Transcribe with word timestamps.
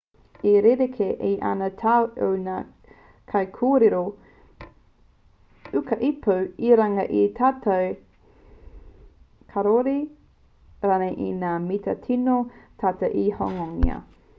e 0.49 0.51
rerekē 0.65 1.07
ana 1.49 1.65
te 1.81 1.81
tau 1.81 2.07
o 2.27 2.29
ngā 2.45 2.55
kaikōrero 3.33 3.99
ūkaipō 5.81 6.37
i 6.71 6.73
runga 6.81 7.05
i 7.21 7.21
te 7.21 7.29
tatau 7.43 7.93
kāore 9.55 9.95
rānei 10.89 11.15
i 11.29 11.39
ngā 11.45 11.55
mita 11.69 11.95
tino 12.11 12.43
tata 12.85 13.13
te 13.17 13.29
hononga 13.41 14.03